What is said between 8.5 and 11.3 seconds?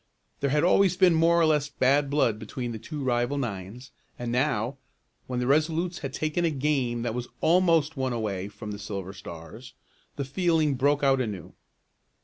the Silver Stars, the feeling broke out